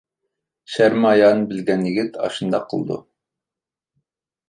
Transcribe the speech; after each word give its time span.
شەرمى 0.75 1.03
ھايانى 1.09 1.45
بىلگەن 1.53 1.85
يىگىت 1.91 2.19
ئاشۇنداق 2.25 2.69
قىلىدۇ. 2.75 3.01